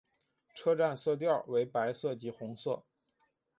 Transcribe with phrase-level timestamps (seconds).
[0.55, 2.83] 车站色调为白色及红色。